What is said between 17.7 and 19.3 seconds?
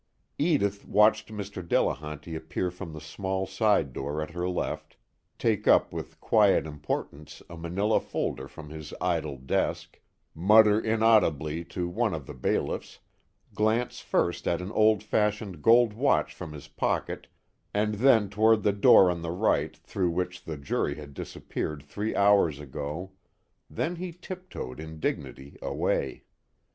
and then toward the door on the